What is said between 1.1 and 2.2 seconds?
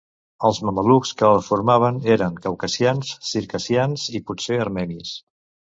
que el formaven